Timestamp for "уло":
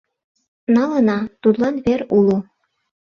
2.17-2.37